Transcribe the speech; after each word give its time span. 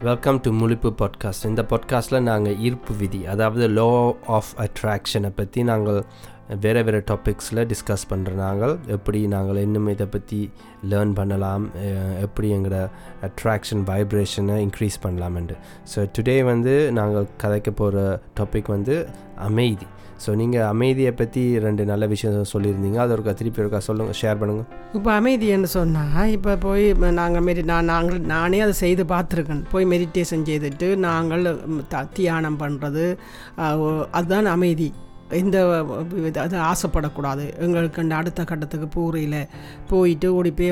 Welcome 0.00 0.40
to 0.40 0.50
முழிப்பு 0.52 0.90
podcast 0.98 1.46
இந்த 1.46 1.62
பாட்காஸ்ட்டில் 1.62 2.22
நாங்கள் 2.22 2.56
ஈர்ப்பு 2.56 2.94
விதி 2.94 3.26
அதாவது 3.26 3.68
லோ 3.68 4.14
ஆஃப் 4.26 4.52
அட்ராக்ஷனை 4.58 5.30
பற்றி 5.36 5.62
நாங்கள் 5.62 5.98
வேறு 6.60 6.84
வேறு 6.84 7.04
டாபிக்ஸில் 7.10 7.66
டிஸ்கஸ் 7.66 8.06
பண்ணுற 8.10 8.32
நாங்கள் 8.34 8.78
எப்படி 8.86 9.26
நாங்கள் 9.26 9.56
இன்னும் 9.56 9.88
இதை 9.88 10.06
பற்றி 10.06 10.50
லேர்ன் 10.90 11.12
பண்ணலாம் 11.12 11.70
எப்படி 12.20 12.50
எங்களோட 12.52 12.78
அட்ராக்ஷன் 13.22 13.84
வைப்ரேஷனை 13.84 14.56
இன்க்ரீஸ் 14.66 14.98
பண்ணலாம்ண்டு 15.02 15.56
ஸோ 15.94 16.08
டுடே 16.18 16.44
வந்து 16.44 16.92
நாங்கள் 16.92 17.28
கதைக்க 17.42 17.70
போகிற 17.70 18.20
டாபிக் 18.40 18.66
வந்து 18.66 19.08
அமைதி. 19.36 19.86
ஸோ 20.24 20.30
நீங்கள் 20.34 20.66
அமைதியை 20.72 21.12
பற்றி 21.12 21.42
ரெண்டு 21.58 21.84
நல்ல 21.84 22.06
விஷயம் 22.06 22.50
சொல்லியிருந்தீங்க. 22.52 22.98
அது 23.04 23.14
ஒருக்கா 23.16 23.34
திருப்பி 23.34 23.62
ஒருக்கா 23.62 23.80
சொல்லுங்கள் 23.88 24.18
ஷேர் 24.20 24.40
பண்ணுங்கள் 24.40 24.66
இப்போ 24.94 25.10
அமைதின்னு 25.20 25.70
சொன்னால் 25.76 26.30
இப்போ 26.36 26.56
போய் 26.56 26.86
நாங்கள் 27.20 27.44
மெரி 27.46 27.62
நான் 27.72 27.90
நாங்கள் 27.94 28.20
நானே 28.34 28.60
அதை 28.60 28.74
செய்து 28.84 29.04
பார்த்துருக்கேன். 29.04 29.62
போய் 29.70 29.90
மெடிடேஷன் 29.92 30.46
செய்துட்டு 30.50 30.88
நாங்கள் 31.08 31.44
த- 31.88 32.08
தியானம் 32.14 32.58
பண்ணுறது 32.58 33.06
அதுதான் 34.10 34.50
அமைதி. 34.56 34.90
இந்த 35.32 35.84
இது- 36.14 36.38
அது 36.38 36.58
ஆசைப்படக்கூடாது. 36.58 37.58
எங்களுக்கு 37.58 38.10
அடுத்த 38.10 38.44
கட்டத்துக்கு 38.44 38.88
பூரியில் 38.88 39.48
போயிட்டு 39.88 40.34
ஓடி 40.34 40.52
போய் 40.52 40.70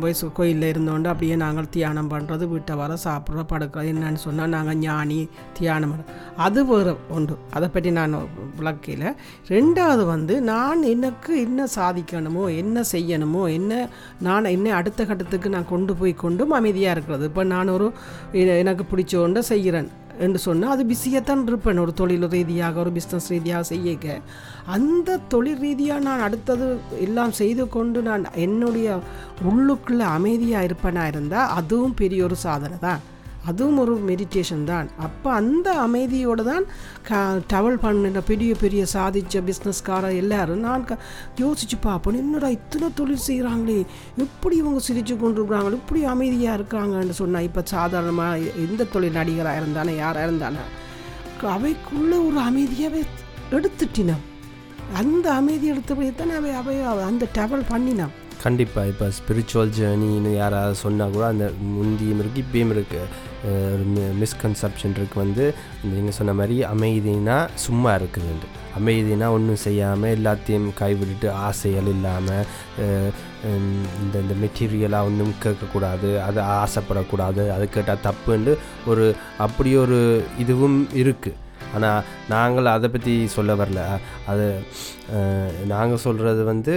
போய் 0.00 0.14
சு- 0.20 0.32
கோயிலில் 0.32 0.72
இருந்தோண்டு 0.72 1.06
அப்படியே 1.06 1.36
நாங்கள் 1.36 1.68
தியானம் 1.68 2.10
பண்ணுறது 2.10 2.48
வீட்டை 2.48 2.76
வர 2.76 2.94
சாப்பிட்ற 3.04 3.44
படுக்கிறது 3.48 3.92
என்னன்னு 3.92 4.14
சொன்னால் 4.14 4.48
நாங்கள் 4.48 4.76
ஞானி 4.76 5.28
தியானம் 5.52 5.94
அது 6.36 6.66
வேறு 6.66 6.96
ஒன்று. 7.10 7.38
அதை 7.50 7.68
பற்றி 7.68 7.90
நான் 7.90 8.14
விளக்கையில் 8.56 9.14
ரெண்டாவது 9.48 10.06
வந்து 10.06 10.40
நான் 10.42 10.82
எனக்கு 10.82 11.40
என்ன 11.40 11.66
சாதிக்கணுமோ 11.76 12.56
என்ன 12.56 12.82
செய்யணுமோ 12.92 13.52
என்ன 13.52 13.88
நான் 14.20 14.44
என்ன 14.44 14.74
அடுத்த 14.74 15.04
கட்டத்துக்கு 15.04 15.48
நான் 15.48 15.68
கொண்டு 15.68 15.94
போய் 15.96 16.12
கொண்டும் 16.14 16.50
அமைதியாக 16.50 16.92
இருக்கிறது. 16.92 17.24
இப்போ 17.24 17.44
நான் 17.44 17.68
ஒரு 17.68 17.92
எனக்கு 18.34 18.84
பிடிச்ச 18.92 19.16
ஒன்றை 19.16 19.42
செய்கிறேன். 19.42 19.88
என்று 20.18 20.38
சொன்னால் 20.38 20.70
அது 20.70 20.84
பிஸியாகத்தான் 20.84 21.42
இருப்பேன். 21.46 21.78
ஒரு 21.78 21.92
தொழில் 21.94 22.28
ரீதியாக 22.28 22.80
ஒரு 22.80 22.90
பிஸ்னஸ் 22.90 23.28
ரீதியாக 23.28 23.62
செய்யக்க. 23.62 24.06
அந்த 24.76 25.18
தொழில் 25.28 25.58
ரீதியாக 25.58 26.00
நான் 26.00 26.20
அடுத்தது 26.20 26.66
எல்லாம் 27.00 27.32
செய்து 27.32 27.68
கொண்டு 27.68 28.02
நான் 28.02 28.24
என்னுடைய 28.46 28.98
உள்ளுக்குள்ளே 29.50 30.06
அமைதியாக 30.18 30.68
இருப்பேனா 30.68 31.06
இருந்தால் 31.06 31.52
அதுவும் 31.58 31.94
பெரிய 31.94 32.24
ஒரு 32.24 32.36
சாதனை 32.46 32.78
தான் 32.78 33.00
அதுவும் 33.48 33.78
ஒரு 33.78 33.94
மெடிடேஷன் 34.08 34.64
தான். 34.64 34.88
அப்போ 34.98 35.28
அந்த 35.34 35.68
அமைதியோடு 35.82 36.42
தான் 36.44 36.64
க 37.08 37.20
டவல் 37.52 37.78
பண்ணின 37.78 38.22
பெரிய 38.22 38.52
பெரிய 38.54 38.82
சாதித்த 38.92 39.42
பிஸ்னஸ்காரர் 39.42 40.18
எல்லாரும் 40.18 40.60
நான் 40.60 40.84
க 40.84 40.98
யோசிச்சு 41.38 41.78
பார்ப்பேன் 41.80 42.20
என்னடா 42.20 42.50
இத்தனை 42.50 42.88
தொழில் 42.94 43.26
செய்கிறாங்களே 43.26 43.78
எப்படி 44.18 44.56
இவங்க 44.56 44.80
சிரித்து 44.80 45.16
கொண்டு 45.16 45.40
இருக்கிறாங்க 45.40 45.80
இப்படி 45.80 46.02
அமைதியாக 46.06 46.58
இருக்காங்கன்னு 46.60 47.16
சொன்னால் 47.18 47.42
இப்போ 47.42 47.64
சாதாரணமாக 47.72 48.54
எந்த 48.64 48.88
தொழில் 48.92 49.18
நடிகராக 49.18 49.60
இருந்தானே 49.62 49.94
யாராக 49.96 50.28
இருந்தானே 50.28 50.64
அவைக்குள்ளே 51.50 52.16
ஒரு 52.26 52.40
அமைதியாகவே 52.46 53.02
எடுத்துட்டினான் 53.50 54.24
அந்த 54.94 55.26
அமைதி 55.32 55.66
எடுத்து 55.66 55.92
போய் 55.94 56.10
தானே 56.14 56.34
அவை 56.36 56.52
அவை 56.56 57.02
அந்த 57.04 57.24
டவல் 57.36 57.70
பண்ணினான் 57.70 58.14
கண்டிப்பாக 58.42 58.90
இப்போ 58.92 59.06
ஸ்பிரிச்சுவல் 59.16 59.72
ஜேர்னின்னு 59.76 60.30
யாராவது 60.34 60.76
சொன்னால் 60.76 61.10
கூட 61.10 61.24
அந்த 61.26 61.46
முந்தியும் 61.70 62.20
இருக்குது 62.20 62.42
இப்பயும் 62.42 62.72
இருக்குது 62.74 63.08
ஒரு 63.70 63.84
மிஸ்கன்செப்ஷன் 64.14 64.94
இருக்குது 64.94 65.22
வந்து 65.24 65.44
நீங்கள் 65.84 66.16
சொன்ன 66.18 66.32
மாதிரி 66.32 66.56
அமைதினா 66.64 67.36
சும்மா 67.64 67.92
இருக்குதுண்டு 67.94 68.48
அமைதினா 68.78 69.26
ஒன்றும் 69.30 69.62
செய்யாமல் 69.62 70.14
எல்லாத்தையும் 70.16 70.68
கைவிட்டுட்டு 70.74 71.28
ஆசைகள் 71.40 71.90
இல்லாமல் 71.94 72.44
இந்த 73.98 74.14
இந்த 74.18 74.34
மெட்டீரியலாக 74.34 75.08
ஒன்றும் 75.08 75.34
கேட்கக்கூடாது 75.42 76.10
அதை 76.20 76.42
ஆசைப்படக்கூடாது 76.56 77.44
அது 77.50 77.66
கேட்டால் 77.68 78.04
தப்புன்ட்டு 78.04 78.54
ஒரு 78.86 79.06
அப்படி 79.38 79.72
ஒரு 79.76 80.00
இதுவும் 80.38 80.78
இருக்குது 80.94 81.36
ஆனால் 81.74 82.04
நாங்கள் 82.32 82.68
அதை 82.76 82.88
பற்றி 82.94 83.14
சொல்ல 83.36 83.54
வரல. 83.60 83.82
அது 84.30 84.46
நாங்கள் 85.72 86.02
சொல்கிறது 86.04 86.42
வந்து 86.50 86.74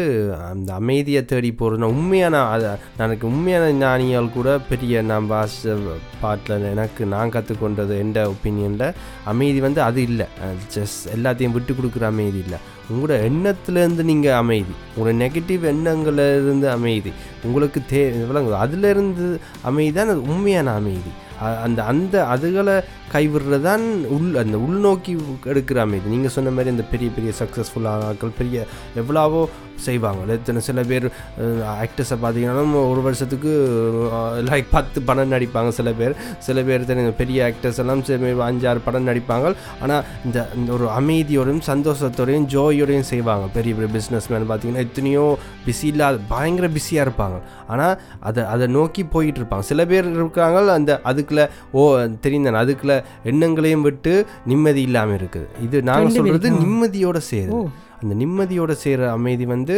அந்த 0.50 0.70
அமைதியை 0.82 1.22
தேடி 1.32 1.50
போகிறதுனா 1.60 1.90
உண்மையான 1.96 2.44
அது 2.54 2.68
எனக்கு 3.06 3.26
உண்மையான 3.32 3.72
ஞானிகள் 3.84 4.36
கூட 4.38 4.50
பெரிய 4.72 5.02
நான் 5.12 5.30
வாச 5.32 5.76
பாட்டில் 6.22 6.68
எனக்கு 6.74 7.06
நான் 7.14 7.34
கற்றுக்கொண்டது 7.36 7.96
எந்த 8.06 8.20
ஒப்பீனியனில் 8.34 8.88
அமைதி 9.32 9.60
வந்து 9.68 9.82
அது 9.88 10.02
இல்லை. 10.10 10.28
ஜஸ்ட் 10.76 11.10
எல்லாத்தையும் 11.16 11.56
விட்டு 11.58 11.74
கொடுக்குற 11.80 12.06
அமைதி 12.14 12.40
இல்லை. 12.46 12.60
உங்களோட 12.92 13.16
எண்ணத்துலேருந்து 13.30 14.04
நீங்கள் 14.12 14.40
அமைதி. 14.44 14.74
உங்களோட 14.94 15.14
நெகட்டிவ் 15.24 15.66
எண்ணங்கள்லேருந்து 15.74 16.68
அமைதி. 16.78 17.12
உங்களுக்கு 17.48 17.82
தே 17.92 18.02
விளங்குது. 18.32 18.58
அதுலேருந்து 18.66 19.28
அமைதி 19.70 19.94
தான் 19.98 20.14
அது 20.14 20.24
உண்மையான 20.34 20.74
அமைதி. 20.80 21.12
அந்த 21.64 21.80
அந்த 21.84 22.16
அதுகளை 22.26 22.76
கைவிடுறது 23.14 23.60
தான் 23.62 23.86
உள் 24.16 24.30
அந்த 24.36 24.58
உள்நோக்கி 24.58 25.14
எடுக்கிற 25.46 25.80
அமைதி 25.80 26.14
நீங்கள் 26.16 26.36
சொன்ன 26.36 26.52
மாதிரி 26.52 26.74
இந்த 26.76 26.86
பெரிய 26.90 27.10
பெரிய 27.10 27.34
சக்ஸஸ்ஃபுல்லான 27.40 28.08
ஆட்கள் 28.08 28.38
பெரிய 28.38 28.60
எவ்வளவோ 28.96 29.42
செய்வாங்க. 29.88 30.22
எத்தனை 30.38 30.62
சில 30.70 30.82
பேர் 30.92 31.08
ஆக்டர்ஸை 31.84 32.18
பார்த்தீங்கன்னா 32.24 32.84
ஒரு 32.94 33.02
வருஷத்துக்கு 33.08 33.52
லைக் 34.50 34.70
பத்து 34.76 35.00
படம் 35.10 35.34
நடிப்பாங்க 35.36 35.72
சில 35.80 35.92
பேர். 36.00 36.16
சில 36.48 36.58
பேர் 36.70 36.88
தெரியும் 36.92 37.20
பெரிய 37.22 37.40
ஆக்டர்ஸ் 37.50 37.82
எல்லாம் 37.84 38.04
சில 38.10 38.18
பேர் 38.24 38.46
அஞ்சாறு 38.50 38.82
படம் 38.88 39.08
நடிப்பாங்க. 39.12 39.54
ஆனால் 39.84 40.04
இந்த 40.28 40.48
இந்த 40.60 40.70
ஒரு 40.78 40.88
அமைதியோடையும் 41.00 41.64
சந்தோஷத்தோடையும் 41.72 42.48
ஜோயோடையும் 42.56 43.10
செய்வாங்க. 43.14 43.48
பெரிய 43.58 43.72
பெரிய 43.80 43.92
பிஸ்னஸ் 43.98 44.30
மேன் 44.34 44.48
பார்த்தீங்கன்னா 44.52 44.86
எத்தனையோ 44.88 45.26
பிஸி 45.68 45.88
இல்லாத 45.94 46.20
பயங்கர 46.34 46.70
பிஸியாக 46.78 47.06
இருப்பாங்க. 47.08 47.38
ஆனால் 47.74 47.96
அதை 48.30 48.42
அதை 48.54 48.66
நோக்கி 48.78 49.04
போயிட்டு 49.16 49.40
இருப்பாங்க 49.42 49.66
சில 49.72 49.82
பேர் 49.92 50.10
இருக்காங்க 50.22 50.60
அந்த 50.80 50.92
அதுக்குள்ள 51.12 51.44
ஓ 51.78 51.82
தெரியும் 52.26 52.48
தானே 52.48 52.60
அதுக்குள்ள 52.64 52.96
எண்ணங்களையும் 53.32 53.86
விட்டு 53.88 54.14
நிம்மதி 54.52 54.82
இல்லாமல் 54.90 55.18
இருக்குது. 55.20 55.48
இது 55.66 55.78
நாங்கள் 55.90 56.16
சொல்கிறது? 56.18 56.50
நிம்மதியோட 56.64 57.20
சேருது. 57.32 57.58
ஓ. 57.58 57.90
அந்த 58.02 58.14
நிம்மதியோடு 58.16 58.76
செய்கிற 58.76 59.10
அமைதி 59.12 59.46
வந்து 59.46 59.76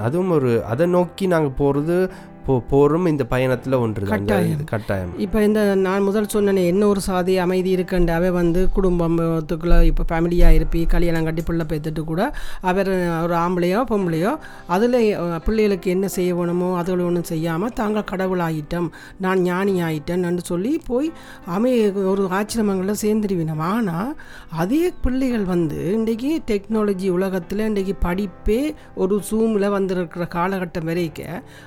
அதுவும் 0.00 0.30
ஒரு 0.30 0.52
அதை 0.64 0.86
நோக்கி 0.90 1.24
நாங்கள் 1.26 1.56
போகிறது 1.56 1.98
போ 2.46 2.54
போகிறோம் 2.70 3.06
இந்த 3.06 3.24
பயணத்தில் 3.24 3.74
ஒன்று 3.74 4.06
கட்டாயம். 4.06 4.62
கட்டாயம். 4.64 5.10
இப்போ 5.18 5.38
இந்த 5.42 5.60
நான் 5.76 6.02
முதல் 6.02 6.30
சொன்னேனே 6.34 6.62
என்ன 6.66 6.86
ஒரு 6.86 7.00
சாதி 7.00 7.34
அமைதி 7.38 7.70
இருக்குண்டாவே 7.76 8.30
வந்து 8.30 8.60
குடும்பத்துக்குள்ளே 8.74 9.78
இப்போ 9.82 10.04
ஃபேமிலியாக 10.10 10.56
இருப்பி 10.58 10.80
கல்யாணம் 10.86 11.24
கட்டி 11.24 11.42
பிள்ளை 11.42 11.66
பேத்துட்டு 11.66 12.04
கூட 12.04 12.22
அவர் 12.62 12.90
ஒரு 13.22 13.34
ஆம்பளையோ 13.34 13.80
பொம்பளையோ 13.90 14.32
அதில் 14.66 14.98
பிள்ளைகளுக்கு 15.44 15.90
என்ன 15.90 16.08
செய்ய 16.08 16.34
வேணுமோ 16.34 16.70
அதில் 16.78 17.04
ஒன்றும் 17.04 17.28
செய்யாமல் 17.32 17.72
தாங்கள் 17.72 18.04
கடவுள் 18.04 18.44
ஆகிட்டோம் 18.46 18.88
நான் 19.18 19.42
ஞானி 19.42 19.74
ஆகிட்டேன்னு 19.82 20.44
சொல்லி 20.44 20.72
போய் 20.88 21.10
அமை 21.46 21.74
ஒரு 22.04 22.24
ஆச்சிரமங்களில் 22.30 23.02
சேர்ந்துருவினோம் 23.04 23.64
ஆனால் 23.66 24.12
அதே 24.56 24.82
பிள்ளைகள் 25.02 25.44
வந்து 25.44 25.80
இன்றைக்கி 25.96 26.30
டெக்னாலஜி 26.50 27.08
உலகத்தில் 27.10 27.66
இன்றைக்கி 27.68 27.96
படிப்பே 28.04 28.60
ஒரு 28.94 29.16
ஜூமில் 29.30 29.68
வந்திருக்கிற 29.68 30.26
காலகட்டம் 30.34 30.84
வரைக்கும் 30.84 31.08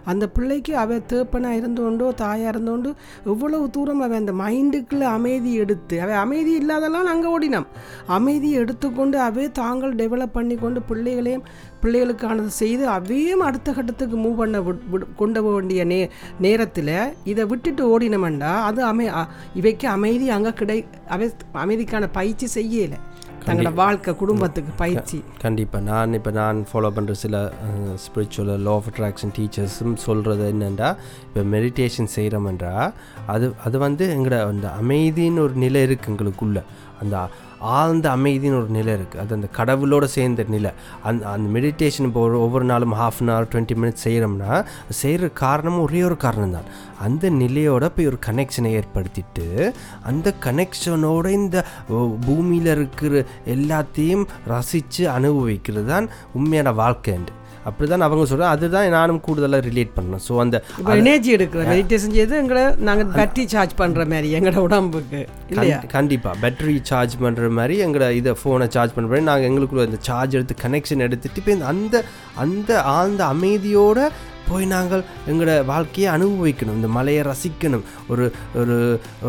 அந்த 0.06 0.25
வரைக்கும் 0.66 0.81
அவ 0.81 0.97
தேப்பனாக 1.09 1.59
இருந்தோண்டோ 1.59 2.13
தாயாக 2.13 2.51
இருந்தோண்டு 2.51 2.90
எவ்வளவு 3.25 3.69
தூரம் 3.69 4.00
அவன் 4.00 4.19
அந்த 4.19 4.34
மைண்டுக்குள்ளே 4.34 5.07
அமைதி 5.09 5.53
எடுத்து 5.53 6.01
அவன் 6.01 6.16
அமைதி 6.16 6.51
இல்லாதெல்லாம் 6.57 7.03
நாங்கள் 7.03 7.31
ஓடினோம். 7.31 7.68
அமைதியை 8.07 8.57
எடுத்துக்கொண்டு 8.59 9.19
அவே 9.19 9.51
தாங்கள் 9.51 9.96
டெவலப் 9.96 10.34
பண்ணி 10.34 10.56
கொண்டு 10.56 10.81
பிள்ளைகளையும் 10.81 11.44
பிள்ளைகளுக்கானது 11.81 12.51
செய்து 12.62 12.88
அவையும் 12.88 13.40
அடுத்த 13.40 13.72
கட்டத்துக்கு 13.72 14.18
மூவ் 14.18 14.38
பண்ண 14.38 14.59
விட்- 14.62 15.07
கொண்டு 15.16 15.44
போக 15.44 15.53
வேண்டிய 15.56 15.84
நே 15.84 16.00
நேரத்தில் 16.40 16.94
இதை 17.24 17.45
விட்டுட்டு 17.45 17.84
ஓடினமெண்டா 17.90 18.53
அது 18.62 18.84
அமை 18.84 19.07
அ- 19.13 19.28
இவைக்கு 19.53 19.88
அமைதி 19.88 20.30
அங்கே 20.30 20.53
கிடை 20.53 20.80
அவை 21.07 21.28
அமைதிக்கான 21.53 22.07
பயிற்சி 22.12 22.47
செய்யலை. 22.56 23.00
தங்களோட 23.47 23.73
வாழ்க்கை 23.73 24.15
குடும்பத்துக்கு 24.15 24.71
பயிற்சி. 24.77 25.17
கண்டிப்பாக 25.41 25.83
நான் 25.83 26.13
இப்போ 26.13 26.31
நான் 26.31 26.59
ஃபாலோ 26.71 26.91
பண்ணுற 26.95 27.11
சில 27.11 27.37
ஸ்பிரிச்சுவல் 28.05 28.61
லா 28.67 28.73
ஆஃப் 28.73 28.89
அட்ராக்ஷன் 28.91 29.33
டீச்சர்ஸும் 29.37 29.95
சொல்கிறது 29.95 30.45
என்னென்னா 30.53 30.89
இப்போ 31.27 31.43
மெடிடேஷன் 31.55 32.13
செய்கிறோம்ன்றா 32.15 32.73
அது 33.27 33.55
அது 33.65 33.77
வந்து 33.77 34.05
எங்களோட 34.15 34.39
அந்த 34.47 34.69
அமைதின்னு 34.81 35.39
ஒரு 35.39 35.55
நிலை 35.55 35.81
இருக்குது 35.88 36.12
எங்களுக்குள்ள. 36.13 36.62
அந்த 37.01 37.15
ஆழ்ந்த 37.71 38.07
அமைதின்னு 38.15 38.57
ஒரு 38.57 38.69
நிலை 38.69 38.94
இருக்குது 38.94 39.21
அது 39.21 39.36
அந்த 39.36 39.48
கடவுளோட 39.57 40.04
சேர்ந்த 40.13 40.44
நிலை. 40.48 40.71
அந்த 41.04 41.27
அந்த 41.27 41.48
மெடிடேஷன் 41.50 42.07
இப்போ 42.07 42.21
ஒரு 42.21 42.39
ஒவ்வொரு 42.39 42.65
நாளும் 42.65 42.94
half 42.94 43.19
an 43.21 43.30
hour 43.30 43.50
twenty 43.54 43.75
minutes 43.75 44.06
செய்கிறோம்னா 44.07 44.54
செய்கிற 44.94 45.27
காரணமும் 45.36 45.83
ஒரே 45.83 46.04
ஒரு 46.04 46.18
காரணம் 46.18 46.51
தான் 46.51 46.68
அந்த 47.00 47.30
நிலையோட 47.36 47.88
போய் 47.89 48.07
ஒரு 48.07 48.19
கனெக்ஷனை 48.25 48.71
ஏற்படுத்திட்டு 48.74 49.48
அந்த 50.04 50.33
கனெக்ஷனோட 50.45 51.27
இந்த 51.33 51.57
பூமியில் 52.25 52.65
இருக்கிற 52.65 53.24
எல்லாத்தையும் 53.48 54.25
ரசித்து 54.48 55.09
அனுபவிக்கிறது 55.09 55.86
தான் 55.86 56.07
உண்மையான 56.33 56.71
வாழ்க்கைண்டு 56.74 57.33
அப்படி 57.65 57.88
தான் 57.89 58.06
அவங்க 58.06 58.25
சொல்கிறேன் 58.25 58.51
அதுதான் 58.54 58.88
நானும் 58.92 59.21
கூடுதலாக 59.21 59.62
ரிலேட் 59.68 59.94
பண்ணேன். 59.95 60.24
ஸோ 60.25 60.33
அந்த 60.39 60.57
எனர்ஜி 60.95 61.31
எடுக்கிற 61.36 61.62
மெடிடேஷன் 61.71 62.15
செய்து 62.18 62.36
எங்களை 62.38 62.63
நாங்கள் 62.81 63.12
பேட்டரி 63.15 63.45
சார்ஜ் 63.48 63.75
பண்ணுற 63.77 64.06
மாதிரி 64.07 64.30
எங்களோட 64.38 64.63
உடம்புக்கு 64.68 65.21
இல்லையா? 65.54 65.77
கண்டிப்பாக 65.94 66.36
பேட்டரி 66.44 66.75
சார்ஜ் 66.83 67.15
பண்ணுற 67.21 67.50
மாதிரி 67.51 67.77
எங்களை 67.80 68.10
இதை 68.18 68.33
ஃபோனை 68.42 68.68
சார்ஜ் 68.75 68.95
பண்ணுற 68.95 69.12
மாதிரி 69.12 69.30
நாங்கள் 69.31 69.50
எங்களுக்குள்ள 69.50 69.86
அந்த 69.86 70.01
சார்ஜ் 70.01 70.36
எடுத்து 70.36 70.62
கனெக்ஷன் 70.63 71.06
எடுத்துட்டு 71.07 71.42
இப்போ 71.44 71.57
அந்த 71.68 71.95
அந்த 72.38 72.71
ஆழ்ந்த 72.94 73.24
அமைதியோட 73.33 74.00
போய் 74.50 74.66
நாங்கள் 74.74 75.04
எங்களோட 75.31 75.54
வாழ்க்கையை 75.72 76.07
அனுபவிக்கணும். 76.16 76.78
இந்த 76.80 76.90
மலையை 76.98 77.22
ரசிக்கணும். 77.30 77.84
ஒரு 78.12 78.25
ஒரு 78.62 78.78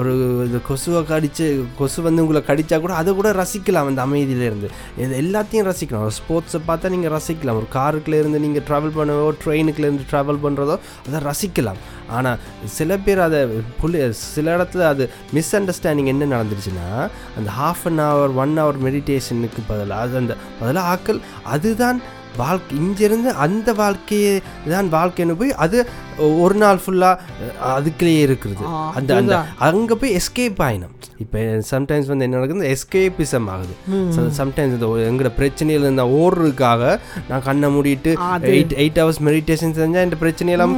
ஒரு 0.01 0.13
இது 0.47 0.61
கொசுவை 0.69 1.03
கடித்து 1.13 1.47
கொசு 1.81 2.03
வந்து 2.07 2.25
உங்களை 2.27 2.43
கடித்தா 2.51 2.79
கூட 2.85 2.95
அதை 3.01 3.15
கூட 3.21 3.33
ரசிக்கலாம் 3.43 3.91
அந்த 3.93 4.03
அமைதியிலேருந்து. 4.09 4.71
இது 5.03 5.21
எல்லாத்தையும் 5.25 5.69
ரசிக்கலாம். 5.71 6.07
ஒரு 6.09 6.17
ஸ்போர்ட்ஸை 6.21 6.61
பார்த்தா 6.71 6.93
நீங்கள் 6.97 7.15
ரசிக்கலாம். 7.19 7.61
ஒரு 7.63 7.69
காருக்குள்ளேருந்து 7.79 8.45
நீங்கள் 8.47 8.67
ட்ராவல் 8.71 8.97
பண்ணவோ 9.01 9.29
ட்ரெயினுக்குலேருந்து 9.45 10.09
ட்ராவல் 10.13 10.43
பண்ணுறதோ 10.47 10.77
அதை 11.09 11.21
ரசிக்கலாம். 11.31 11.81
ஆனால் 12.17 12.41
சில 12.79 12.97
பேர் 13.05 13.21
அதை 13.27 13.39
புள்ளி 13.81 13.99
சில 14.35 14.57
இடத்துல 14.57 14.83
அது 14.95 15.05
மிஸ் 15.37 15.53
அண்டர்ஸ்டாண்டிங் 15.59 16.11
என்ன 16.13 16.29
நடந்துருச்சுன்னா 16.35 16.89
அந்த 17.39 17.49
half 17.61 17.85
an 17.91 18.03
hour 18.07 18.35
one 18.43 18.53
hour 18.63 18.79
மெடிடேஷனுக்கு 18.87 19.63
பதிலாக 19.71 20.05
அது 20.07 20.17
அந்த 20.23 20.35
பதிலாக 20.61 20.91
ஆக்கள் 20.95 21.21
அதுதான் 21.55 22.01
வாழ்க்கை 22.37 22.77
இங்கிருந்து 22.79 23.33
அந்த 23.37 23.73
வாழ்க்கையே 23.73 24.35
தான் 24.69 24.93
வாழ்க்கைன்னு 24.93 25.35
போய் 25.35 25.59
அது 25.59 25.79
ஒரு 26.43 26.57
நாள் 26.63 26.81
ஃபுல்லாக 26.85 27.49
அதுக்குள்ளேயே 27.75 28.23
இருக்கிறது. 28.27 28.65
அந்த 28.99 29.17
அந்த 29.21 29.37
அங்கே 29.69 29.95
போய் 30.03 30.17
எஸ்கேப் 30.21 30.61
ஆயினும். 30.67 30.93
இப்போ 31.23 31.41
சம்டைம்ஸ் 31.71 32.09
வந்து 32.11 32.25
என்ன 32.27 32.37
நடக்குது? 32.39 32.71
எஸ்கேபிசம் 32.77 33.47
ஆகுது. 33.55 33.75
சம்டைம்ஸ் 34.39 34.75
இந்த 34.77 34.89
எங்களோட 35.11 35.31
பிரச்சனையில் 35.41 35.87
இருந்த 35.87 36.05
ஓடுறதுக்காக 36.21 36.83
நான் 37.29 37.45
கண்ணை 37.49 37.69
மூடிட்டு 37.75 38.13
எயிட் 38.55 38.75
எயிட் 38.83 39.01
ஹவர்ஸ் 39.03 39.21
மெடிடேஷன் 39.29 39.75
செஞ்சால் 39.81 40.07
இந்த 40.09 40.19
பிரச்சனையெல்லாம் 40.25 40.75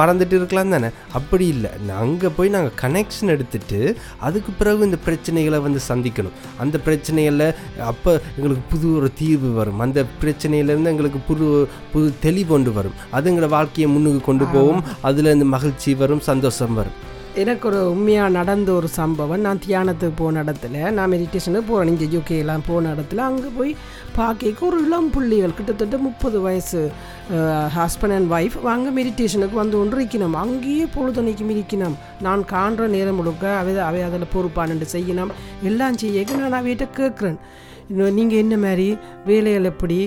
மறந்துட்டு 0.00 0.36
இருக்கலாம் 0.40 0.74
தானே? 0.76 0.90
அப்படி 1.20 1.46
இல்லை. 1.54 1.70
அங்கே 2.02 2.30
போய் 2.36 2.54
நாங்கள் 2.56 2.76
கனெக்ஷன் 2.84 3.32
எடுத்துட்டு 3.36 3.80
அதுக்கு 4.28 4.52
பிறகு 4.60 4.88
இந்த 4.88 5.00
பிரச்சனைகளை 5.06 5.60
வந்து 5.66 5.82
சந்திக்கணும். 5.90 6.36
அந்த 6.64 6.78
பிரச்சனைகளில் 6.86 7.46
அப்போ 7.90 8.12
எங்களுக்கு 8.36 8.64
புது 8.72 8.86
ஒரு 8.98 9.10
தீர்வு 9.20 9.50
வரும். 9.60 9.80
அந்த 9.86 10.00
பிரச்சனையிலேருந்து 10.22 10.92
எங்களுக்கு 10.94 11.22
புது 11.30 11.46
புது 11.92 12.08
தெளிவு 12.26 12.50
கொண்டு 12.54 12.72
வரும். 12.78 12.96
அது 13.16 13.30
எங்களோட 13.32 13.50
வாழ்க்கையை 13.58 13.88
முன்னுக்கு 13.94 14.22
கொண்டு 14.30 14.44
போகும் 14.54 14.71
போகும். 14.72 14.90
அதுலேருந்து 15.10 15.54
மகிழ்ச்சி 15.56 15.94
வரும் 16.02 16.26
சந்தோஷம் 16.32 16.76
வரும். 16.80 16.98
எனக்கு 17.42 17.64
ஒரு 17.68 17.78
உண்மையாக 17.90 18.30
நடந்த 18.36 18.70
ஒரு 18.78 18.88
சம்பவம். 18.96 19.42
நான் 19.44 19.60
தியானத்துக்கு 19.66 20.16
போன 20.16 20.42
இடத்துல 20.42 20.90
நான் 20.96 21.12
மெடிடேஷனுக்கு 21.12 21.68
போகிறேன் 21.68 21.90
இங்கே 21.92 22.08
யூகேலாம் 22.14 22.64
போன 22.66 22.90
இடத்துல 22.94 23.22
அங்கே 23.28 23.50
போய் 23.58 23.72
பார்க்க 24.16 24.66
ஒரு 24.68 24.78
இளம் 24.86 25.08
புள்ளிகள் 25.14 25.54
கிட்டத்தட்ட 25.58 25.98
முப்பது 26.06 26.40
வயசு 26.46 26.80
ஹஸ்பண்ட் 27.76 28.14
அண்ட் 28.16 28.30
ஒய்ஃப் 28.32 28.58
அங்கே 28.74 28.90
மெடிடேஷனுக்கு 28.98 29.58
வந்து 29.62 29.78
ஒன்று 29.80 30.02
இருக்கணும் 30.02 30.36
அங்கேயே 30.42 30.86
பொழுதுனைக்கு 30.96 31.46
மிதிக்கணும் 31.50 31.96
நான் 32.26 32.42
காண்ற 32.52 32.88
நேரம் 32.96 33.18
முழுக்க 33.20 33.54
அவை 33.60 33.78
அவை 33.88 34.02
அதில் 34.08 34.32
பொறுப்பானு 34.34 34.92
செய்யணும் 34.96 35.32
எல்லாம் 35.62 35.98
செய்ய 36.02 36.36
நான் 36.42 36.58
அவைகிட்ட 36.60 36.88
கேட்குறேன். 37.00 37.40
நீங்கள் 38.18 38.42
என்ன 38.42 38.54
மாதிரி? 38.56 38.86
வேலைகள் 39.26 39.70
எப்படி? 39.72 39.98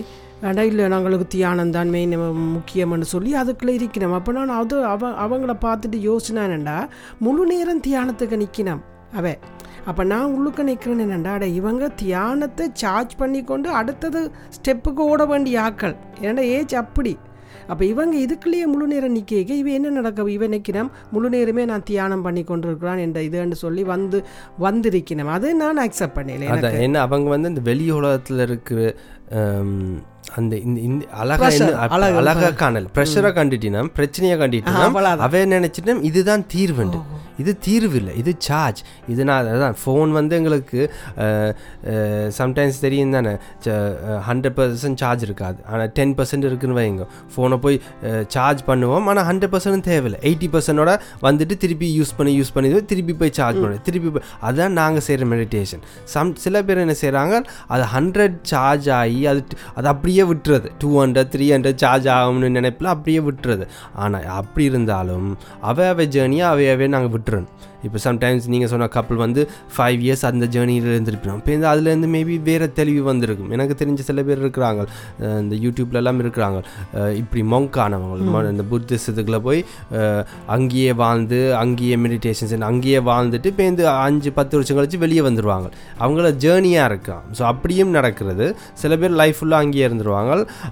அடா 0.41 0.61
இல்லை 0.61 0.85
நாங்களுக்கு 0.87 1.27
தியானம் 1.27 1.71
தான் 1.71 1.89
மெயின் 1.89 2.15
முக்கியம்னு 2.53 3.01
சொல்லி 3.01 3.33
அதுக்குள்ளே 3.35 3.73
இருக்கணும் 3.77 4.13
அப்போ 4.13 4.31
நான் 4.31 4.49
அது 4.49 4.85
அவ 4.85 5.11
அவங்கள 5.25 5.53
பார்த்துட்டு 5.63 5.97
யோசினானேண்டா 6.05 6.87
முழு 7.19 7.45
நேரம் 7.45 7.79
தியானத்துக்கு 7.79 8.37
நிற்கணும் 8.37 8.81
அவ 9.13 9.35
அப்போ 9.85 10.03
நான் 10.03 10.33
உள்ளுக்க 10.35 10.63
நிற்கிறேன் 10.63 10.99
என்னண்டா? 10.99 11.31
அட 11.33 11.45
இவங்க 11.45 11.87
தியானத்தை 11.87 12.65
சார்ஜ் 12.73 13.17
பண்ணி 13.17 13.43
கொண்டு 13.43 13.69
அடுத்தது 13.69 14.31
ஸ்டெப்புக்கு 14.49 15.01
ஓட 15.03 15.25
வேண்டிய 15.25 15.61
ஆக்கள் 15.61 15.95
ஏன்னா 16.21 16.41
ஏஜ் 16.41 16.75
அப்படி? 16.75 17.17
அப்போ 17.69 17.85
இவங்க 17.85 18.15
இதுக்குள்ளேயே 18.17 18.65
முழு 18.65 18.87
நேரம் 18.87 19.11
நிற்க 19.11 19.53
இவன் 19.53 19.73
என்ன 19.73 19.89
நடக்க 19.89 20.23
இவன் 20.29 20.49
நிற்கிறோம் 20.49 20.91
முழு 21.11 21.29
நேரமே 21.29 21.65
நான் 21.65 21.83
தியானம் 21.83 22.21
பண்ணி 22.21 22.43
கொண்டிருக்கிறான் 22.43 22.97
என்ற 22.97 23.21
இதுன்னு 23.23 23.51
சொல்லி 23.51 23.83
வந்து 23.83 24.23
வந்திருக்கணும் 24.59 25.27
அதை 25.27 25.53
நான் 25.53 25.81
அக்செப்ட் 25.85 26.17
பண்ணல 26.17 26.73
என்ன 26.79 26.99
அவங்க 26.99 27.29
வந்து 27.29 27.49
இந்த 27.49 27.61
வெளி 27.61 27.91
உலகத்தில் 27.91 28.39
இருக்கிற 28.39 28.91
அந்த 30.39 30.53
இந்த 30.67 30.79
இந்த 30.87 31.03
அழகா 31.21 31.49
அழகு, 31.95 32.47
காணல். 32.63 32.87
ப்ரெஷரை 32.95 33.31
கண்டிட்டினா 33.39 33.83
பிரச்சனையை 33.99 34.37
கண்டிட்டினா. 34.41 34.87
அவ 35.27 35.43
நினைச்சிட்டு 35.57 36.01
இதுதான் 36.09 36.43
தீர்வுண்டு 36.55 36.99
இது 37.41 37.51
தீர்வு 37.65 37.95
இல்லை 37.99 38.11
இது 38.19 38.31
சார்ஜ் 38.45 38.81
இது 39.13 39.21
நான் 39.29 39.47
அதான் 39.53 39.75
ஃபோன் 39.79 40.11
வந்து 40.17 40.33
எங்களுக்கு 40.39 40.81
சம்டைம்ஸ் 42.37 42.77
தெரியும் 42.83 43.15
தானே 43.15 43.33
ஹண்ட்ரட் 44.27 44.55
பர்சன்ட் 44.59 44.99
சார்ஜ் 45.01 45.23
இருக்காது. 45.27 45.57
ஆனால் 45.71 45.89
டென் 45.97 46.13
பர்சன்ட் 46.19 46.45
இருக்குன்னு 46.49 46.77
வைங்க 46.79 47.05
ஃபோனை 47.33 47.57
போய் 47.65 47.77
சார்ஜ் 48.35 48.61
பண்ணுவோம் 48.69 49.07
ஆனால் 49.13 49.27
ஹண்ட்ரட் 49.29 49.53
பர்சன்ட் 49.55 49.87
தேவையில்லை. 49.89 50.19
எயிட்டி 50.29 50.49
பர்சன்டோட 50.55 50.93
வந்துட்டு 51.27 51.57
திருப்பி 51.63 51.89
யூஸ் 51.99 52.13
பண்ணி 52.19 52.33
யூஸ் 52.39 52.53
பண்ணி 52.57 52.71
திருப்பி 52.93 53.15
போய் 53.23 53.33
சார்ஜ் 53.39 53.59
பண்ணுவோம். 53.61 53.83
திருப்பி 53.89 54.11
போய் 54.17 54.25
அதான் 54.49 54.77
நாங்கள் 54.81 55.05
செய்கிற 55.07 55.27
மெடிடேஷன் 55.33 55.83
சம் 56.13 56.33
சில 56.45 56.63
பேர் 56.69 56.83
என்ன 56.85 56.97
செய்கிறாங்க 57.03 57.43
அது 57.75 57.85
ஹண்ட்ரட் 57.95 58.39
சார்ஜ் 58.53 58.89
ஆகி 59.01 59.21
அது 59.33 59.43
அது 59.77 59.87
அப்படியே 59.93 60.24
விட்டுறது. 60.31 60.67
Two 60.79 60.89
hundred 61.03 61.31
three 61.35 61.45
hundred 61.55 61.81
charge 61.83 62.07
ஆகும்னு 62.07 62.49
நினைப்பில் 62.49 62.93
அப்படியே 62.93 63.19
விட்டுறது. 63.19 63.65
ஆனால் 63.95 64.27
அப்படி 64.39 64.65
இருந்தாலும் 64.65 65.37
அவை 65.61 65.87
அவை 65.87 66.07
ஜேர்னியை 66.07 66.45
அவையவே 66.53 66.87
நாங்கள் 66.87 67.13
விட்டுறோம் 67.15 67.47
இப்போ 67.87 67.99
சம்டைம்ஸ் 68.07 68.45
நீங்கள் 68.53 68.71
சொன்ன 68.73 68.89
கப்பல் 68.97 69.21
வந்து 69.25 69.41
ஃபைவ் 69.75 70.01
இயர்ஸ் 70.05 70.25
அந்த 70.31 70.45
ஜேர்னியில் 70.55 70.89
இருந்திருப்போம் 70.93 71.39
இப்போ 71.41 71.53
இந்த 71.57 71.67
அதுலேருந்து 71.73 72.09
மேபி 72.15 72.35
வேறு 72.49 72.67
தெளிவு 72.79 73.03
வந்திருக்கும். 73.09 73.51
எனக்கு 73.55 73.75
தெரிஞ்ச 73.81 74.01
சில 74.09 74.23
பேர் 74.27 74.41
இருக்கிறாங்க. 74.43 74.81
இந்த 75.43 75.55
யூடியூப்ல 75.65 75.99
எல்லாம் 76.03 76.21
இருக்கிறாங்க. 76.25 76.59
இப்படி 77.21 77.43
ஆனவங்க. 77.85 78.43
இந்த 78.53 78.65
புத்திசத்துக்குள்ள 78.71 79.39
போய் 79.47 79.61
அங்கேயே 80.55 80.91
வாழ்ந்து 81.03 81.39
அங்கேயே 81.63 81.95
மெடிடேஷன் 82.05 82.49
செஞ்சு 82.51 82.69
அங்கேயே 82.71 82.99
வாழ்ந்துட்டு 83.11 83.51
இப்போ 83.53 83.63
இந்த 83.71 83.83
அஞ்சு 84.07 84.29
பத்து 84.39 84.57
வருஷம் 84.57 84.77
கழிச்சு 84.77 85.03
வெளியே 85.05 85.21
வந்துடுவாங்க 85.27 85.67
அவங்கள 86.03 86.29
ஜேர்னியாக 86.45 86.89
இருக்கான் 86.91 87.23
ஸோ 87.37 87.43
அப்படியும் 87.51 87.95
நடக்கிறது. 87.97 88.47
சில 88.81 88.95
பேர் 89.03 89.15
லைஃப் 89.21 89.39
ஃபுல்லாக 89.39 89.63
அங்கேயே 89.65 89.87
இருந்துருவாங்க. 89.89 90.31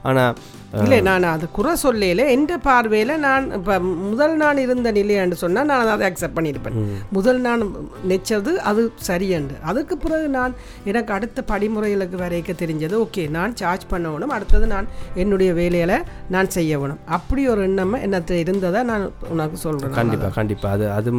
ஆனால் 0.10 0.34
இல்லை 0.74 1.00
நான் 1.02 1.26
அது 1.32 1.46
குறை 1.52 1.72
சொல்லல 1.82 2.26
எந்த 2.30 2.54
பார்வையில் 2.60 3.14
நான் 3.20 3.46
இப்போ 3.52 3.74
முதல் 4.06 4.36
நான் 4.36 4.58
இருந்த 4.58 4.92
நிலையாண்டு 4.92 5.36
சொன்னால் 5.36 5.66
நான் 5.66 5.88
அதை 5.88 6.06
அக்செப்ட் 6.10 6.38
பண்ணியிருப்பேன். 6.38 6.78
முதல் 7.12 7.40
நான் 7.40 7.64
நெச்சது 8.08 8.54
அது 8.64 8.82
சரியண்டு 9.08 9.56
அதுக்கு 9.64 9.98
பிறகு 9.98 10.28
நான் 10.30 10.54
எனக்கு 10.84 11.14
அடுத்த 11.14 11.44
படிமுறைகளுக்கு 11.48 12.18
வரைக்க 12.18 12.54
தெரிஞ்சது 12.56 12.98
ஓகே 13.04 13.26
நான் 13.30 13.56
சார்ஜ் 13.56 13.86
பண்ணணும் 13.92 14.36
அடுத்தது 14.36 14.68
நான் 14.68 14.90
என்னுடைய 15.16 15.54
வேலைகளை 15.54 15.98
நான் 16.30 16.54
செய்யணும் 16.56 17.02
அப்படி 17.10 17.48
ஒரு 17.48 17.64
எண்ணம் 17.64 17.96
என்னத்தை 18.04 18.38
இருந்ததை 18.40 18.84
நான் 18.84 19.06
உனக்கு 19.30 19.58
சொல்கிறேன் 19.58 19.98
கண்டிப்பாக 20.00 20.34
கண்டிப்பாக 20.36 20.74
அது. 20.74 20.86
அது 20.92 21.10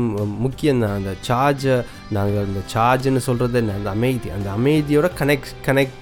முக்கியம்தான் 0.45 0.97
அந்த 0.97 1.15
சார்ஜை 1.29 1.77
நாங்கள் 2.11 2.45
அந்த 2.45 2.61
சார்ஜ்னு 2.75 3.23
சொல்கிறது 3.27 3.59
என்ன? 3.59 3.75
அந்த 3.75 3.91
அமைதி. 3.91 4.29
அந்த 4.31 4.49
அமைதியோட 4.57 5.09
கனெக்ட் 5.21 5.53
கனெக்ட் 5.67 6.01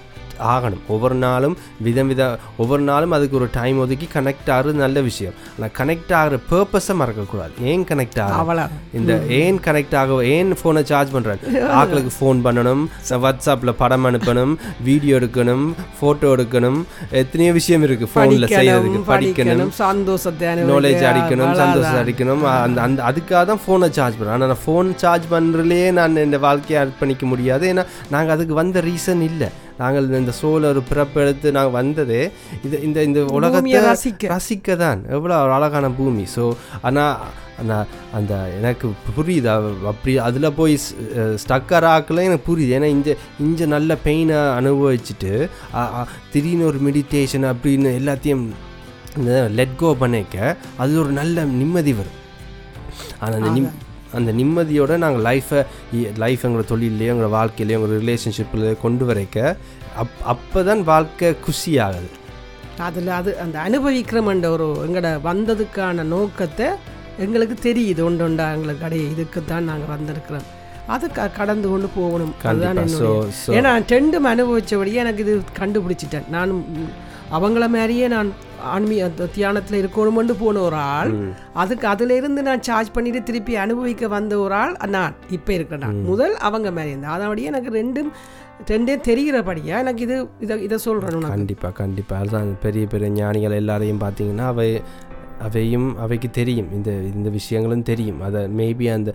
ஆகணும். 0.53 0.81
ஒவ்வொரு 0.93 1.17
நாளும் 1.25 1.55
விதம் 1.87 2.09
வித 2.11 2.23
ஒவ்வொரு 2.61 2.83
நாளும் 2.91 3.15
அதுக்கு 3.17 3.37
ஒரு 3.39 3.47
டைம் 3.59 3.81
ஒதுக்கி 3.85 4.07
கனெக்ட் 4.15 4.51
ஆகிறது 4.55 4.77
நல்ல 4.83 5.01
விஷயம். 5.09 5.35
ஆனால் 5.55 5.73
கனெக்ட் 5.79 6.13
ஆகிற 6.19 6.39
பர்பஸை 6.51 6.95
மறக்கக்கூடாது. 7.01 7.53
ஏன் 7.71 7.85
கனெக்ட் 7.91 8.19
ஆகும் 8.25 8.41
அவளா 8.43 8.65
இந்த 8.99 9.13
ஏன் 9.39 9.59
கனெக்ட் 9.67 9.95
ஆக 10.01 10.19
ஏன் 10.35 10.51
ஃபோனை 10.61 10.83
சார்ஜ் 10.91 11.13
பண்ணுறேன் 11.15 11.41
ஆக்களுக்கு 11.81 12.13
ஃபோன் 12.17 12.41
பண்ணணும் 12.47 12.83
வாட்ஸ்அப்பில் 13.25 13.77
படம் 13.81 14.07
அனுப்பணும் 14.09 14.53
வீடியோ 14.89 15.13
எடுக்கணும் 15.19 15.65
ஃபோட்டோ 15.99 16.31
எடுக்கணும் 16.35 16.79
எத்தனையோ 17.21 17.51
விஷயம் 17.59 17.85
இருக்குது 17.87 18.11
ஃபோனில் 18.13 18.49
செய்யறதுக்கு 18.57 19.01
படிக்கணும். 19.11 19.71
சந்தோஷத்தை 19.83 20.49
நாலேஜ் 20.71 21.03
அடிக்கணும். 21.11 21.53
சந்தோஷம் 21.63 21.99
அடிக்கணும் 22.03 22.43
அந்த 22.53 22.81
அந்த 22.87 22.99
அதுக்காக 23.09 23.43
தான் 23.51 23.61
ஃபோனை 23.65 23.89
சார்ஜ் 23.99 24.17
பண்ணுறேன் 24.17 24.37
ஆனால் 24.37 24.51
நான் 24.53 24.63
ஃபோன் 24.65 24.89
சார்ஜ் 25.03 25.27
பண்ணுறதுலேயே 25.33 25.89
நான் 25.99 26.23
இந்த 26.27 26.39
வாழ்க்கையை 26.47 26.79
அர்ப்பணிக்க 26.83 27.25
முடியாது. 27.33 27.63
ஏன்னா 27.73 27.85
நாங்கள் 28.15 28.35
அதுக்கு 28.35 28.55
வந்த 28.61 28.81
ரீசன் 28.89 29.21
இல்லை. 29.29 29.49
நாங்கள் 29.81 30.09
இந்த 30.21 30.33
சோல 30.41 30.69
ஒரு 30.73 30.81
பிறப்பு 30.89 31.17
எடுத்து 31.23 31.55
நாங்கள் 31.57 31.77
வந்ததே 31.79 32.23
இது 32.65 32.75
இந்த 32.87 32.97
இந்த 33.07 33.19
உலகத்தை 33.37 33.79
ரசிக்க. 33.91 34.33
ரசிக்க. 34.35 34.75
தான் 34.83 34.99
எவ்வளோ 35.15 35.37
ஒரு 35.45 35.53
அழகான 35.57 35.89
பூமி. 35.99 36.25
ஸோ 36.35 36.43
ஆனால் 36.89 37.15
அந்த 37.61 37.73
அந்த 38.17 38.33
எனக்கு 38.59 38.87
புரியுது. 39.17 39.49
அப்படி 39.91 40.13
அதில் 40.27 40.55
போய் 40.59 40.75
ஸ்டக்கர் 41.43 41.87
ஆக்கல 41.93 42.25
எனக்கு 42.29 42.47
புரியுது. 42.49 42.75
ஏன்னா 42.77 42.89
இந்த 42.97 43.09
இஞ்ச 43.45 43.67
நல்ல 43.75 43.97
பெயினை 44.05 44.39
அனுபவிச்சுட்டு 44.59 45.31
திடீர்னு 46.33 46.69
ஒரு 46.71 46.81
மெடிடேஷன் 46.87 47.47
அப்படின்னு 47.53 47.91
எல்லாத்தையும் 48.01 48.45
லெட் 49.59 49.79
கோ 49.79 49.89
பண்ணிக்க 50.03 50.35
அது 50.83 50.93
ஒரு 51.01 51.11
நல்ல 51.21 51.43
நிம்மதி 51.61 51.93
வரும். 51.99 52.19
ஆனால் 53.23 53.37
அந்த 53.39 53.51
நிம் 53.57 53.71
அந்த 54.19 54.31
நிம்மதியோட 54.39 54.97
நாங்கள் 55.03 55.25
லைஃப்பை 55.29 55.59
லைஃப் 56.23 56.45
எங்களோட 56.47 56.65
தொழிலையோ 56.73 57.11
எங்களோட 57.13 57.31
வாழ்க்கையிலையோ 57.39 57.77
எங்களோட 57.77 57.99
ரிலேஷன்ஷிப்பில் 58.03 58.65
கொண்டு 58.83 59.05
வரைக்க 59.09 59.37
அப் 60.01 60.19
அப்போ 60.33 60.59
தான் 60.69 60.81
வாழ்க்கை 60.91 61.29
குஷியாகுது. 61.45 62.09
அதில் 62.87 63.13
அது 63.19 63.31
அந்த 63.43 63.57
அனுபவிக்கிறோம்ன்ற 63.67 64.49
ஒரு 64.57 64.67
எங்களோட 64.85 65.09
வந்ததுக்கான 65.29 66.05
நோக்கத்தை 66.15 66.67
எங்களுக்கு 67.23 67.55
தெரியுது. 67.69 68.01
ஒன்று 68.09 68.25
ஒன்றா 68.27 68.45
எங்களுக்கு 68.57 68.85
அடைய 68.87 69.03
இதுக்கு 69.13 69.39
தான் 69.51 69.67
நாங்கள் 69.69 69.91
வந்திருக்கிறோம். 69.95 70.47
அதை 70.93 71.07
க 71.17 71.27
கடந்து 71.39 71.67
கொண்டு 71.71 71.87
போகணும். 71.97 72.33
அதுதான் 72.49 72.79
என்னுடைய 72.83 73.57
ஏன்னா 73.57 73.71
ரெண்டும் 73.93 74.27
அனுபவிச்சபடியே 74.31 75.01
எனக்கு 75.03 75.23
இது 75.25 75.35
கண்டுபிடிச்சிட்டேன். 75.59 76.27
நானும் 76.35 76.63
அவங்கள 77.37 77.67
மாதிரியே 77.75 78.07
நான் 78.15 78.31
ஆன்மீக 78.71 79.27
தியானத்தில் 79.35 79.81
இருக்கணுமெண்டு 79.83 80.35
போன 80.39 80.61
ஒரு 80.67 80.79
ஆள். 80.95 81.11
அதுக்கு 81.53 81.87
அதுல 81.87 82.15
இருந்து 82.15 82.43
நான் 82.47 82.65
சார்ஜ் 82.67 82.91
பண்ணிட்டு 82.91 83.21
திருப்பி 83.23 83.55
அனுபவிக்க 83.65 84.07
வந்த 84.15 84.39
ஒரு 84.45 84.55
ஆள் 84.61 84.75
நான். 84.97 85.15
இப்போ 85.37 85.53
இருக்கிற 85.53 85.79
நான். 85.85 86.01
முதல் 86.11 86.35
அவங்க 86.49 86.71
மாதிரி 86.71 86.93
இருந்தேன் 86.93 87.15
அதோடய 87.17 87.51
எனக்கு 87.51 87.71
ரெண்டும் 87.81 88.11
ரெண்டே 88.71 88.95
தெரிகிறபடியா 89.07 89.75
எனக்கு 89.83 90.03
இது 90.07 90.17
இதை 90.39 90.55
இதை 90.63 90.77
சொல்கிறேன் 90.77 91.33
கண்டிப்பாக 91.35 91.73
கண்டிப்பாக 91.81 92.21
அதுதான் 92.21 92.51
பெரிய 92.61 92.85
பெரிய 92.85 93.09
ஞானிகள் 93.21 93.59
எல்லாரையும் 93.61 94.03
பார்த்தீங்கன்னா 94.03 94.45
அவை 94.53 94.69
அவையும் 95.45 95.87
அவைக்கு 95.97 96.29
தெரியும். 96.29 96.67
இந்த 96.73 96.89
இந்த 97.15 97.29
விஷயங்களும் 97.29 97.85
தெரியும். 97.89 98.19
அதை 98.21 98.41
மேபி 98.59 98.85
அந்த 98.93 99.09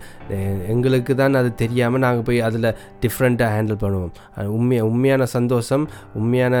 எங்களுக்கு 0.73 1.13
தான் 1.15 1.33
அது 1.33 1.49
தெரியாமல் 1.61 2.03
நாங்கள் 2.05 2.25
போய் 2.27 2.39
அதில் 2.47 2.67
டிஃப்ரெண்ட்டாக 3.03 3.53
ஹேண்டில் 3.55 3.81
பண்ணுவோம். 3.83 4.11
உண்மையா 4.57 4.83
உண்மையான 4.91 5.25
சந்தோஷம் 5.37 5.85
உண்மையான 6.13 6.55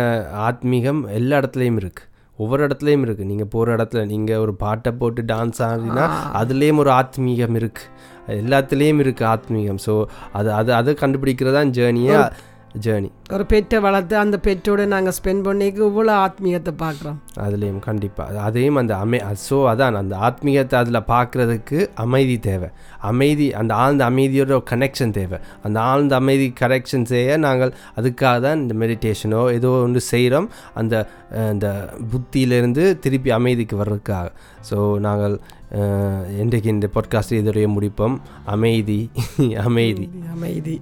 ஆத்மீகம் 0.47 1.01
எல்லா 1.13 1.37
இடத்துலையும் 1.37 1.79
இருக்குது 1.81 2.07
ஒவ்வொரு 2.39 2.67
இடத்துலையும் 2.67 3.05
இருக்குது 3.05 3.25
நீங்கள் 3.25 3.47
போகிற 3.47 3.75
இடத்துல 3.75 4.05
நீங்கள் 4.05 4.37
ஒரு 4.37 4.53
பாட்டை 4.55 4.91
போட்டு 4.91 5.21
டான்ஸ் 5.21 5.61
ஆடினா 5.69 6.05
அதுலேயும் 6.41 6.77
ஒரு 6.77 6.91
ஆத்மீகம் 6.91 7.57
இருக்குது 7.61 7.87
எல்லாத்துலேயும் 8.41 9.01
இருக்குது 9.03 9.29
ஆத்மீகம். 9.29 9.79
ஸோ 9.85 9.93
அது 10.33 10.49
அது 10.53 10.73
அதை 10.73 10.93
கண்டுபிடிக்கிறதான் 10.93 11.69
ஜேர்னியாக 11.77 12.31
ஜேர்னி 12.85 13.09
ஒரு 13.35 13.43
பெட்டை 13.51 13.77
வளர்த்து 13.85 14.15
அந்த 14.21 14.37
பெட்டோட 14.45 14.81
நாங்கள் 14.93 15.15
ஸ்பெண்ட் 15.17 15.43
பண்ணிக்கு 15.47 15.81
இவ்வளோ 15.89 16.13
ஆத்மீகத்தை 16.25 16.73
பார்க்குறோம். 16.81 17.17
அதுலேயும் 17.45 17.81
கண்டிப்பாக 17.87 18.41
அதையும் 18.47 18.79
அந்த 18.81 18.93
அமை 19.03 19.19
ஸோ 19.45 19.57
அதான் 19.71 19.99
அந்த 20.01 20.15
ஆத்மீகத்தை 20.27 20.75
அதில் 20.81 20.99
பார்க்குறதுக்கு 21.13 21.79
அமைதி 22.03 22.35
தேவை. 22.47 22.69
அமைதி 23.11 23.47
அந்த 23.61 23.73
ஆழ்ந்த 23.83 24.03
அமைதியோட 24.11 24.59
கனெக்ஷன் 24.71 25.15
தேவை. 25.19 25.39
அந்த 25.67 25.79
ஆழ்ந்த 25.91 26.15
அமைதி 26.21 26.47
கரெக்ஷன் 26.61 27.07
செய்ய 27.13 27.37
நாங்கள் 27.47 27.73
அதுக்காக 28.01 28.35
தான் 28.47 28.61
இந்த 28.63 28.75
மெடிடேஷனோ 28.83 29.41
ஏதோ 29.57 29.71
ஒன்று 29.85 30.03
செய்கிறோம் 30.11 30.49
அந்த 30.81 31.07
இந்த 31.53 31.69
புத்தியிலேருந்து 32.13 32.85
திருப்பி 33.05 33.31
அமைதிக்கு 33.39 33.77
வர்றதுக்காக. 33.83 34.29
ஸோ 34.71 34.79
நாங்கள் 35.07 35.37
இன்றைக்கு 36.43 36.69
இந்த 36.75 36.87
பாட்காஸ்ட் 36.95 37.39
இதோடைய 37.41 37.67
முடிப்போம். 37.75 38.15
அமைதி. 38.55 39.01
அமைதி 39.67 40.07
அமைதி. 40.35 40.77